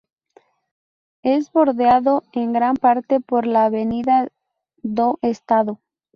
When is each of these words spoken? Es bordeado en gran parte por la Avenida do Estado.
Es 1.21 1.51
bordeado 1.51 2.23
en 2.31 2.53
gran 2.53 2.75
parte 2.75 3.19
por 3.19 3.45
la 3.45 3.65
Avenida 3.65 4.29
do 4.81 5.19
Estado. 5.21 5.79